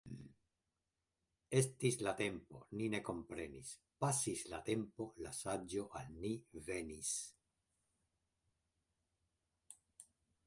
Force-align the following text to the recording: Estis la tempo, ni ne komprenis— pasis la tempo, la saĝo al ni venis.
Estis 1.57 1.97
la 2.05 2.13
tempo, 2.21 2.61
ni 2.79 2.87
ne 2.93 3.01
komprenis— 3.09 3.73
pasis 4.05 4.41
la 4.53 4.61
tempo, 4.69 5.07
la 5.27 5.33
saĝo 5.41 5.85
al 6.01 6.09
ni 6.25 6.31
venis. 6.69 7.11